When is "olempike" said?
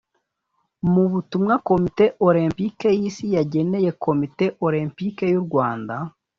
2.27-2.89, 4.65-5.25